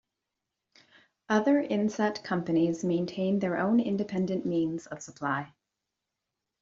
[1.29, 5.53] Other inset companies maintain their own independent means of supply.